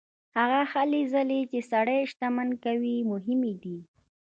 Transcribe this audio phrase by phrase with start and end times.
[0.37, 3.77] هغه هلې ځلې چې سړی شتمن کوي مهمې دي.